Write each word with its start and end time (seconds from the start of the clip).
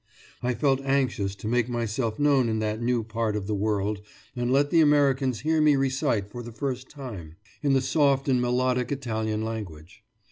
I 0.41 0.55
felt 0.55 0.81
anxious 0.81 1.35
to 1.35 1.47
make 1.47 1.69
myself 1.69 2.17
known 2.17 2.49
in 2.49 2.57
that 2.57 2.81
new 2.81 3.03
part 3.03 3.35
of 3.35 3.45
the 3.45 3.53
world, 3.53 4.01
and 4.35 4.51
let 4.51 4.71
the 4.71 4.81
Americans 4.81 5.41
hear 5.41 5.61
me 5.61 5.75
recite 5.75 6.27
for 6.27 6.41
the 6.41 6.51
first 6.51 6.89
time, 6.89 7.35
in 7.61 7.73
the 7.73 7.81
soft 7.81 8.27
and 8.27 8.41
melodic 8.41 8.91
Italian 8.91 9.43
language. 9.43 10.03